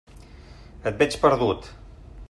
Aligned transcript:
Et 0.91 0.97
veig 1.03 1.19
perdut. 1.27 1.71